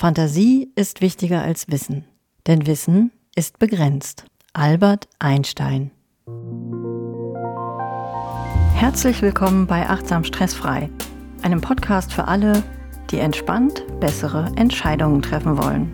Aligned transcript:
Fantasie 0.00 0.72
ist 0.76 1.02
wichtiger 1.02 1.42
als 1.42 1.68
Wissen, 1.68 2.06
denn 2.46 2.66
Wissen 2.66 3.12
ist 3.36 3.58
begrenzt. 3.58 4.24
Albert 4.54 5.08
Einstein. 5.18 5.90
Herzlich 8.72 9.20
willkommen 9.20 9.66
bei 9.66 9.86
Achtsam 9.86 10.24
Stressfrei, 10.24 10.88
einem 11.42 11.60
Podcast 11.60 12.14
für 12.14 12.28
alle, 12.28 12.62
die 13.10 13.18
entspannt 13.18 13.84
bessere 14.00 14.50
Entscheidungen 14.56 15.20
treffen 15.20 15.62
wollen. 15.62 15.92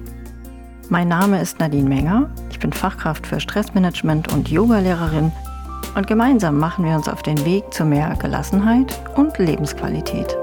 Mein 0.88 1.08
Name 1.08 1.42
ist 1.42 1.58
Nadine 1.58 1.88
Menger, 1.88 2.32
ich 2.48 2.60
bin 2.60 2.72
Fachkraft 2.72 3.26
für 3.26 3.40
Stressmanagement 3.40 4.32
und 4.32 4.48
Yogalehrerin 4.48 5.32
und 5.96 6.06
gemeinsam 6.06 6.60
machen 6.60 6.84
wir 6.84 6.94
uns 6.94 7.08
auf 7.08 7.24
den 7.24 7.44
Weg 7.44 7.74
zu 7.74 7.84
mehr 7.84 8.14
Gelassenheit 8.20 9.00
und 9.16 9.36
Lebensqualität. 9.38 10.38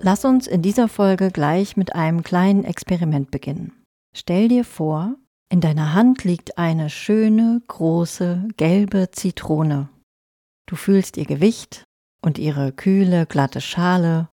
Lass 0.00 0.24
uns 0.24 0.46
in 0.46 0.62
dieser 0.62 0.88
Folge 0.88 1.32
gleich 1.32 1.76
mit 1.76 1.94
einem 1.94 2.22
kleinen 2.22 2.64
Experiment 2.64 3.32
beginnen. 3.32 3.72
Stell 4.14 4.48
dir 4.48 4.64
vor, 4.64 5.16
in 5.50 5.60
deiner 5.60 5.92
Hand 5.92 6.22
liegt 6.22 6.56
eine 6.56 6.88
schöne, 6.88 7.60
große, 7.66 8.46
gelbe 8.56 9.10
Zitrone. 9.10 9.88
Du 10.66 10.76
fühlst 10.76 11.16
ihr 11.16 11.24
Gewicht 11.24 11.84
und 12.22 12.38
ihre 12.38 12.72
kühle, 12.72 13.26
glatte 13.26 13.60
Schale, 13.60 14.28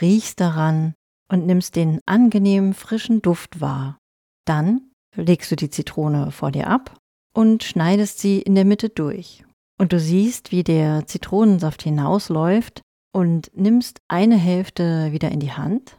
riechst 0.00 0.40
daran 0.40 0.94
und 1.28 1.44
nimmst 1.44 1.74
den 1.74 2.00
angenehmen, 2.06 2.72
frischen 2.72 3.20
Duft 3.20 3.60
wahr. 3.60 3.98
Dann 4.46 4.92
legst 5.16 5.50
du 5.50 5.56
die 5.56 5.70
Zitrone 5.70 6.30
vor 6.30 6.52
dir 6.52 6.68
ab 6.68 6.96
und 7.34 7.64
schneidest 7.64 8.20
sie 8.20 8.40
in 8.40 8.54
der 8.54 8.64
Mitte 8.64 8.90
durch. 8.90 9.44
Und 9.76 9.92
du 9.92 9.98
siehst, 9.98 10.52
wie 10.52 10.62
der 10.62 11.06
Zitronensaft 11.06 11.82
hinausläuft 11.82 12.82
und 13.12 13.50
nimmst 13.54 14.00
eine 14.08 14.36
Hälfte 14.36 15.12
wieder 15.12 15.30
in 15.30 15.40
die 15.40 15.52
Hand, 15.52 15.98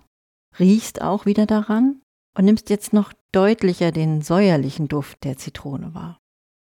riechst 0.60 1.02
auch 1.02 1.26
wieder 1.26 1.46
daran 1.46 2.02
und 2.38 2.46
nimmst 2.46 2.70
jetzt 2.70 2.94
noch 2.94 3.14
deutlicher 3.32 3.92
den 3.92 4.22
säuerlichen 4.22 4.88
Duft 4.88 5.24
der 5.24 5.38
Zitrone 5.38 5.94
wahr. 5.94 6.20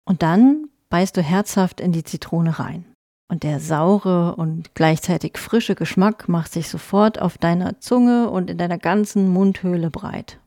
Und 0.05 0.23
dann 0.23 0.69
beißt 0.89 1.17
du 1.17 1.23
herzhaft 1.23 1.81
in 1.81 1.93
die 1.93 2.05
Zitrone 2.05 2.59
rein. 2.59 2.85
Und 3.31 3.45
der 3.45 3.61
saure 3.61 4.35
und 4.35 4.75
gleichzeitig 4.75 5.39
frische 5.39 5.77
Geschmack 5.77 6.29
macht 6.29 6.53
sich 6.53 6.69
sofort 6.69 7.21
auf 7.21 7.39
deiner 7.39 7.79
Zunge 7.79 8.29
und 8.29 8.51
in 8.51 8.59
deiner 8.59 8.79
ganzen 8.79 9.29
Mundhöhle 9.29 9.91
breit. 9.91 10.41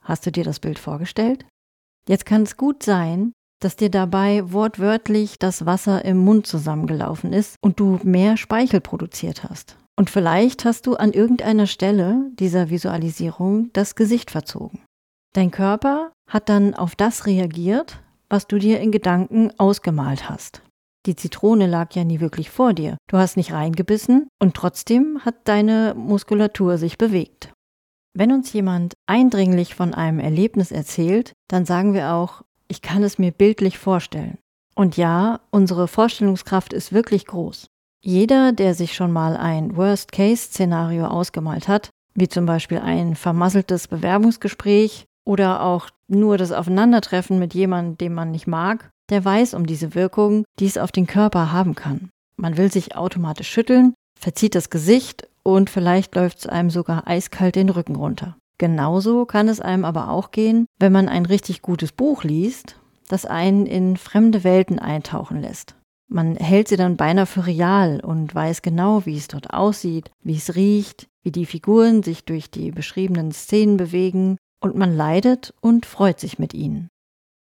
Hast 0.00 0.24
du 0.24 0.32
dir 0.32 0.44
das 0.44 0.58
Bild 0.58 0.78
vorgestellt? 0.78 1.44
Jetzt 2.08 2.24
kann 2.24 2.42
es 2.42 2.56
gut 2.56 2.82
sein, 2.82 3.32
dass 3.64 3.76
dir 3.76 3.90
dabei 3.90 4.52
wortwörtlich 4.52 5.38
das 5.38 5.64
Wasser 5.64 6.04
im 6.04 6.18
Mund 6.18 6.46
zusammengelaufen 6.46 7.32
ist 7.32 7.56
und 7.62 7.80
du 7.80 7.98
mehr 8.02 8.36
Speichel 8.36 8.80
produziert 8.80 9.42
hast. 9.44 9.76
Und 9.96 10.10
vielleicht 10.10 10.64
hast 10.64 10.86
du 10.86 10.96
an 10.96 11.12
irgendeiner 11.12 11.66
Stelle 11.66 12.30
dieser 12.38 12.68
Visualisierung 12.68 13.70
das 13.72 13.94
Gesicht 13.94 14.30
verzogen. 14.30 14.80
Dein 15.34 15.50
Körper 15.50 16.12
hat 16.28 16.48
dann 16.48 16.74
auf 16.74 16.94
das 16.94 17.26
reagiert, 17.26 18.02
was 18.28 18.46
du 18.46 18.58
dir 18.58 18.80
in 18.80 18.92
Gedanken 18.92 19.50
ausgemalt 19.58 20.28
hast. 20.28 20.62
Die 21.06 21.16
Zitrone 21.16 21.66
lag 21.66 21.94
ja 21.94 22.04
nie 22.04 22.20
wirklich 22.20 22.50
vor 22.50 22.72
dir. 22.72 22.96
Du 23.08 23.16
hast 23.18 23.36
nicht 23.36 23.52
reingebissen 23.52 24.28
und 24.40 24.54
trotzdem 24.54 25.20
hat 25.24 25.48
deine 25.48 25.94
Muskulatur 25.96 26.76
sich 26.76 26.98
bewegt. 26.98 27.52
Wenn 28.16 28.30
uns 28.30 28.52
jemand 28.52 28.94
eindringlich 29.06 29.74
von 29.74 29.92
einem 29.92 30.20
Erlebnis 30.20 30.70
erzählt, 30.70 31.32
dann 31.48 31.64
sagen 31.64 31.94
wir 31.94 32.12
auch, 32.12 32.42
ich 32.74 32.82
kann 32.82 33.04
es 33.04 33.18
mir 33.18 33.30
bildlich 33.30 33.78
vorstellen. 33.78 34.36
Und 34.74 34.96
ja, 34.96 35.38
unsere 35.52 35.86
Vorstellungskraft 35.86 36.72
ist 36.72 36.92
wirklich 36.92 37.24
groß. 37.24 37.68
Jeder, 38.02 38.50
der 38.50 38.74
sich 38.74 38.94
schon 38.94 39.12
mal 39.12 39.36
ein 39.36 39.76
Worst-Case-Szenario 39.76 41.06
ausgemalt 41.06 41.68
hat, 41.68 41.90
wie 42.14 42.26
zum 42.26 42.46
Beispiel 42.46 42.78
ein 42.78 43.14
vermasseltes 43.14 43.86
Bewerbungsgespräch 43.86 45.04
oder 45.24 45.62
auch 45.62 45.88
nur 46.08 46.36
das 46.36 46.50
Aufeinandertreffen 46.50 47.38
mit 47.38 47.54
jemandem, 47.54 47.96
den 47.96 48.14
man 48.14 48.32
nicht 48.32 48.48
mag, 48.48 48.90
der 49.08 49.24
weiß 49.24 49.54
um 49.54 49.66
diese 49.66 49.94
Wirkung, 49.94 50.44
die 50.58 50.66
es 50.66 50.76
auf 50.76 50.90
den 50.90 51.06
Körper 51.06 51.52
haben 51.52 51.76
kann. 51.76 52.10
Man 52.36 52.56
will 52.56 52.72
sich 52.72 52.96
automatisch 52.96 53.48
schütteln, 53.48 53.94
verzieht 54.18 54.56
das 54.56 54.68
Gesicht 54.68 55.28
und 55.44 55.70
vielleicht 55.70 56.16
läuft 56.16 56.38
es 56.38 56.46
einem 56.48 56.70
sogar 56.70 57.06
eiskalt 57.06 57.54
den 57.54 57.68
Rücken 57.68 57.94
runter. 57.94 58.36
Genauso 58.58 59.26
kann 59.26 59.48
es 59.48 59.60
einem 59.60 59.84
aber 59.84 60.10
auch 60.10 60.30
gehen, 60.30 60.66
wenn 60.78 60.92
man 60.92 61.08
ein 61.08 61.26
richtig 61.26 61.62
gutes 61.62 61.92
Buch 61.92 62.22
liest, 62.24 62.76
das 63.08 63.26
einen 63.26 63.66
in 63.66 63.96
fremde 63.96 64.44
Welten 64.44 64.78
eintauchen 64.78 65.40
lässt. 65.40 65.74
Man 66.08 66.36
hält 66.36 66.68
sie 66.68 66.76
dann 66.76 66.96
beinahe 66.96 67.26
für 67.26 67.46
real 67.46 68.00
und 68.00 68.34
weiß 68.34 68.62
genau, 68.62 69.04
wie 69.06 69.16
es 69.16 69.28
dort 69.28 69.52
aussieht, 69.52 70.10
wie 70.22 70.36
es 70.36 70.54
riecht, 70.54 71.08
wie 71.22 71.32
die 71.32 71.46
Figuren 71.46 72.02
sich 72.02 72.24
durch 72.24 72.50
die 72.50 72.70
beschriebenen 72.70 73.32
Szenen 73.32 73.76
bewegen, 73.76 74.36
und 74.60 74.76
man 74.76 74.96
leidet 74.96 75.52
und 75.60 75.84
freut 75.84 76.20
sich 76.20 76.38
mit 76.38 76.54
ihnen. 76.54 76.88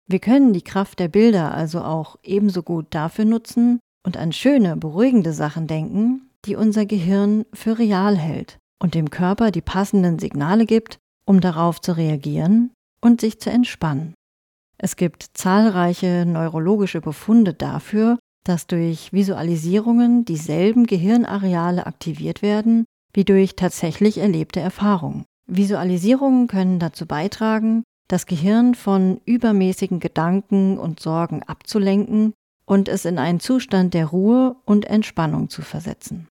Wir 0.08 0.20
können 0.20 0.54
die 0.54 0.62
Kraft 0.62 1.00
der 1.00 1.08
Bilder 1.08 1.54
also 1.54 1.82
auch 1.82 2.18
ebenso 2.22 2.62
gut 2.62 2.88
dafür 2.92 3.26
nutzen 3.26 3.80
und 4.06 4.18
an 4.18 4.32
schöne, 4.34 4.78
beruhigende 4.78 5.34
Sachen 5.34 5.66
denken, 5.68 6.30
die 6.46 6.56
unser 6.56 6.86
Gehirn 6.86 7.46
für 7.54 7.80
real 7.80 8.16
hält 8.18 8.60
und 8.80 8.94
dem 8.94 9.10
Körper 9.10 9.52
die 9.52 9.62
passenden 9.62 10.20
Signale 10.20 10.66
gibt, 10.66 10.98
um 11.26 11.42
darauf 11.42 11.82
zu 11.82 11.96
reagieren 11.96 12.72
und 13.02 13.22
sich 13.22 13.40
zu 13.40 13.50
entspannen. 13.50 14.14
Es 14.78 14.96
gibt 14.96 15.32
zahlreiche 15.34 16.26
neurologische 16.26 17.02
Befunde 17.02 17.54
dafür, 17.54 18.20
dass 18.44 18.68
durch 18.68 19.12
Visualisierungen 19.12 20.24
dieselben 20.24 20.86
Gehirnareale 20.86 21.86
aktiviert 21.86 22.42
werden 22.42 22.86
wie 23.14 23.26
durch 23.26 23.56
tatsächlich 23.56 24.20
erlebte 24.20 24.60
Erfahrungen. 24.60 25.26
Visualisierungen 25.48 26.48
können 26.48 26.78
dazu 26.78 27.06
beitragen, 27.06 27.84
das 28.08 28.26
Gehirn 28.26 28.76
von 28.76 29.20
übermäßigen 29.26 30.00
Gedanken 30.00 30.78
und 30.78 31.00
Sorgen 31.00 31.42
abzulenken 31.44 32.34
und 32.66 32.88
es 32.90 33.06
in 33.06 33.18
einen 33.18 33.40
Zustand 33.40 33.94
der 33.94 34.08
Ruhe 34.08 34.56
und 34.66 34.86
Entspannung 34.86 35.50
zu 35.50 35.62
versetzen. 35.62 36.28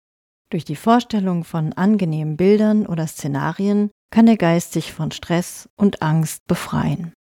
Durch 0.52 0.66
die 0.66 0.76
Vorstellung 0.76 1.44
von 1.44 1.72
angenehmen 1.72 2.36
Bildern 2.36 2.84
oder 2.84 3.06
Szenarien 3.06 3.90
kann 4.10 4.26
der 4.26 4.36
Geist 4.36 4.74
sich 4.74 4.92
von 4.92 5.10
Stress 5.10 5.66
und 5.76 6.02
Angst 6.02 6.46
befreien. 6.46 7.14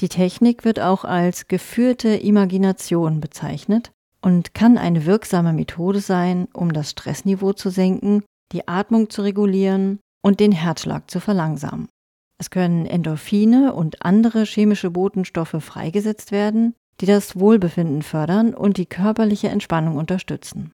Die 0.00 0.08
Technik 0.08 0.64
wird 0.64 0.80
auch 0.80 1.04
als 1.04 1.46
geführte 1.46 2.08
Imagination 2.08 3.20
bezeichnet 3.20 3.92
und 4.20 4.52
kann 4.52 4.78
eine 4.78 5.06
wirksame 5.06 5.52
Methode 5.52 6.00
sein, 6.00 6.48
um 6.52 6.72
das 6.72 6.90
Stressniveau 6.90 7.52
zu 7.52 7.70
senken, 7.70 8.24
die 8.50 8.66
Atmung 8.66 9.10
zu 9.10 9.22
regulieren 9.22 10.00
und 10.20 10.40
den 10.40 10.50
Herzschlag 10.50 11.08
zu 11.08 11.20
verlangsamen. 11.20 11.88
Es 12.38 12.50
können 12.50 12.86
Endorphine 12.86 13.74
und 13.74 14.04
andere 14.04 14.42
chemische 14.42 14.90
Botenstoffe 14.90 15.54
freigesetzt 15.60 16.32
werden, 16.32 16.74
die 17.00 17.06
das 17.06 17.38
Wohlbefinden 17.38 18.02
fördern 18.02 18.54
und 18.54 18.76
die 18.76 18.86
körperliche 18.86 19.50
Entspannung 19.50 19.96
unterstützen. 19.96 20.72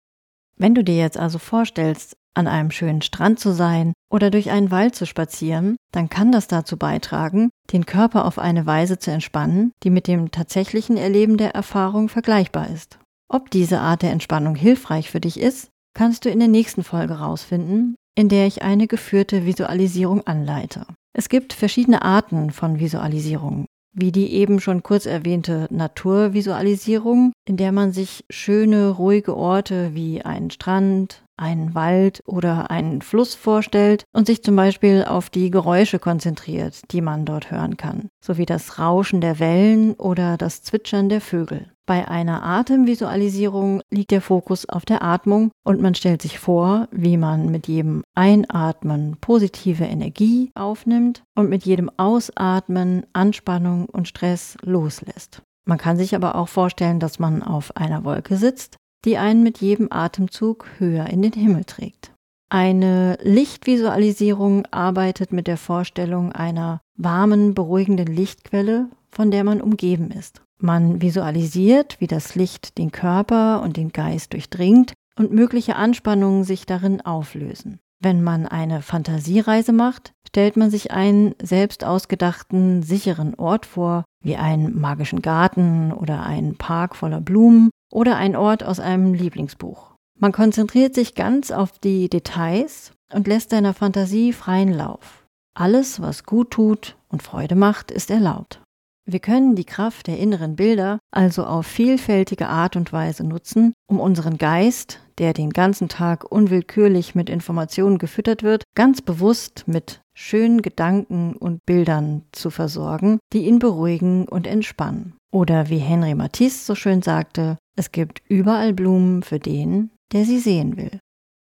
Wenn 0.58 0.74
du 0.74 0.82
dir 0.82 0.96
jetzt 0.96 1.16
also 1.16 1.38
vorstellst, 1.38 2.16
an 2.34 2.46
einem 2.46 2.70
schönen 2.70 3.02
Strand 3.02 3.40
zu 3.40 3.52
sein 3.52 3.92
oder 4.10 4.30
durch 4.30 4.50
einen 4.50 4.70
Wald 4.70 4.94
zu 4.94 5.06
spazieren, 5.06 5.76
dann 5.92 6.08
kann 6.08 6.30
das 6.30 6.46
dazu 6.48 6.76
beitragen, 6.76 7.50
den 7.72 7.86
Körper 7.86 8.24
auf 8.24 8.38
eine 8.38 8.66
Weise 8.66 8.98
zu 8.98 9.10
entspannen, 9.10 9.72
die 9.82 9.90
mit 9.90 10.06
dem 10.06 10.30
tatsächlichen 10.30 10.96
Erleben 10.96 11.36
der 11.36 11.54
Erfahrung 11.54 12.08
vergleichbar 12.08 12.68
ist. 12.70 12.98
Ob 13.28 13.50
diese 13.50 13.80
Art 13.80 14.02
der 14.02 14.12
Entspannung 14.12 14.54
hilfreich 14.54 15.10
für 15.10 15.20
dich 15.20 15.38
ist, 15.38 15.70
kannst 15.94 16.24
du 16.24 16.30
in 16.30 16.38
der 16.38 16.48
nächsten 16.48 16.84
Folge 16.84 17.14
rausfinden, 17.14 17.96
in 18.16 18.28
der 18.28 18.46
ich 18.46 18.62
eine 18.62 18.86
geführte 18.86 19.46
Visualisierung 19.46 20.26
anleite. 20.26 20.86
Es 21.12 21.28
gibt 21.28 21.52
verschiedene 21.52 22.02
Arten 22.02 22.50
von 22.50 22.78
Visualisierung 22.78 23.66
wie 23.98 24.12
die 24.12 24.32
eben 24.32 24.60
schon 24.60 24.82
kurz 24.82 25.06
erwähnte 25.06 25.66
Naturvisualisierung, 25.70 27.32
in 27.44 27.56
der 27.56 27.72
man 27.72 27.92
sich 27.92 28.24
schöne, 28.30 28.90
ruhige 28.90 29.36
Orte 29.36 29.94
wie 29.94 30.22
einen 30.22 30.50
Strand, 30.50 31.22
einen 31.36 31.74
Wald 31.74 32.22
oder 32.26 32.70
einen 32.70 33.00
Fluss 33.02 33.34
vorstellt 33.34 34.04
und 34.12 34.26
sich 34.26 34.42
zum 34.42 34.56
Beispiel 34.56 35.04
auf 35.04 35.30
die 35.30 35.50
Geräusche 35.50 35.98
konzentriert, 35.98 36.80
die 36.90 37.00
man 37.00 37.24
dort 37.24 37.50
hören 37.50 37.76
kann, 37.76 38.08
sowie 38.20 38.46
das 38.46 38.78
Rauschen 38.78 39.20
der 39.20 39.38
Wellen 39.38 39.94
oder 39.94 40.36
das 40.36 40.62
Zwitschern 40.62 41.08
der 41.08 41.20
Vögel. 41.20 41.66
Bei 41.88 42.06
einer 42.06 42.42
Atemvisualisierung 42.42 43.80
liegt 43.90 44.10
der 44.10 44.20
Fokus 44.20 44.68
auf 44.68 44.84
der 44.84 45.02
Atmung 45.02 45.50
und 45.64 45.80
man 45.80 45.94
stellt 45.94 46.20
sich 46.20 46.38
vor, 46.38 46.86
wie 46.90 47.16
man 47.16 47.50
mit 47.50 47.66
jedem 47.66 48.04
Einatmen 48.14 49.16
positive 49.22 49.84
Energie 49.84 50.50
aufnimmt 50.54 51.22
und 51.34 51.48
mit 51.48 51.64
jedem 51.64 51.90
Ausatmen 51.96 53.06
Anspannung 53.14 53.86
und 53.86 54.06
Stress 54.06 54.58
loslässt. 54.60 55.40
Man 55.64 55.78
kann 55.78 55.96
sich 55.96 56.14
aber 56.14 56.34
auch 56.34 56.50
vorstellen, 56.50 57.00
dass 57.00 57.18
man 57.18 57.42
auf 57.42 57.74
einer 57.74 58.04
Wolke 58.04 58.36
sitzt, 58.36 58.76
die 59.06 59.16
einen 59.16 59.42
mit 59.42 59.62
jedem 59.62 59.90
Atemzug 59.90 60.66
höher 60.76 61.06
in 61.06 61.22
den 61.22 61.32
Himmel 61.32 61.64
trägt. 61.64 62.12
Eine 62.50 63.16
Lichtvisualisierung 63.22 64.66
arbeitet 64.66 65.32
mit 65.32 65.46
der 65.46 65.56
Vorstellung 65.56 66.32
einer 66.32 66.82
warmen, 66.98 67.54
beruhigenden 67.54 68.14
Lichtquelle, 68.14 68.90
von 69.10 69.30
der 69.30 69.42
man 69.42 69.62
umgeben 69.62 70.10
ist. 70.10 70.42
Man 70.60 71.00
visualisiert, 71.00 71.96
wie 72.00 72.06
das 72.06 72.34
Licht 72.34 72.78
den 72.78 72.90
Körper 72.90 73.62
und 73.62 73.76
den 73.76 73.92
Geist 73.92 74.32
durchdringt 74.32 74.92
und 75.16 75.32
mögliche 75.32 75.76
Anspannungen 75.76 76.44
sich 76.44 76.66
darin 76.66 77.00
auflösen. 77.00 77.78
Wenn 78.00 78.22
man 78.22 78.46
eine 78.46 78.82
Fantasiereise 78.82 79.72
macht, 79.72 80.12
stellt 80.26 80.56
man 80.56 80.70
sich 80.70 80.92
einen 80.92 81.34
selbst 81.42 81.84
ausgedachten, 81.84 82.82
sicheren 82.82 83.34
Ort 83.34 83.66
vor, 83.66 84.04
wie 84.22 84.36
einen 84.36 84.78
magischen 84.78 85.22
Garten 85.22 85.92
oder 85.92 86.22
einen 86.22 86.56
Park 86.56 86.94
voller 86.94 87.20
Blumen 87.20 87.70
oder 87.90 88.16
ein 88.16 88.36
Ort 88.36 88.62
aus 88.62 88.78
einem 88.78 89.14
Lieblingsbuch. 89.14 89.94
Man 90.18 90.32
konzentriert 90.32 90.94
sich 90.94 91.14
ganz 91.14 91.50
auf 91.50 91.78
die 91.78 92.08
Details 92.08 92.92
und 93.12 93.26
lässt 93.26 93.50
seiner 93.50 93.74
Fantasie 93.74 94.32
freien 94.32 94.72
Lauf. 94.72 95.24
Alles, 95.54 96.00
was 96.00 96.24
gut 96.24 96.50
tut 96.50 96.96
und 97.08 97.22
Freude 97.22 97.54
macht, 97.54 97.90
ist 97.90 98.10
erlaubt. 98.10 98.60
Wir 99.10 99.20
können 99.20 99.54
die 99.54 99.64
Kraft 99.64 100.06
der 100.06 100.18
inneren 100.18 100.54
Bilder 100.54 100.98
also 101.10 101.44
auf 101.44 101.66
vielfältige 101.66 102.46
Art 102.46 102.76
und 102.76 102.92
Weise 102.92 103.24
nutzen, 103.24 103.72
um 103.86 104.00
unseren 104.00 104.36
Geist, 104.36 105.00
der 105.16 105.32
den 105.32 105.48
ganzen 105.48 105.88
Tag 105.88 106.30
unwillkürlich 106.30 107.14
mit 107.14 107.30
Informationen 107.30 107.96
gefüttert 107.96 108.42
wird, 108.42 108.64
ganz 108.74 109.00
bewusst 109.00 109.64
mit 109.66 110.02
schönen 110.12 110.60
Gedanken 110.60 111.34
und 111.34 111.64
Bildern 111.64 112.24
zu 112.32 112.50
versorgen, 112.50 113.18
die 113.32 113.46
ihn 113.46 113.58
beruhigen 113.58 114.28
und 114.28 114.46
entspannen. 114.46 115.14
Oder 115.32 115.70
wie 115.70 115.78
Henry 115.78 116.14
Matisse 116.14 116.66
so 116.66 116.74
schön 116.74 117.00
sagte, 117.00 117.56
es 117.76 117.92
gibt 117.92 118.20
überall 118.28 118.74
Blumen 118.74 119.22
für 119.22 119.38
den, 119.38 119.90
der 120.12 120.26
sie 120.26 120.38
sehen 120.38 120.76
will. 120.76 120.98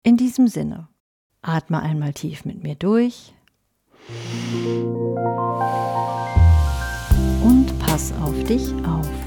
In 0.03 0.15
diesem 0.15 0.47
Sinne, 0.47 0.87
atme 1.41 1.81
einmal 1.81 2.13
tief 2.13 2.45
mit 2.45 2.63
mir 2.63 2.75
durch 2.75 3.33
auf 5.61 5.90
dich 8.51 8.73
auf. 8.85 9.20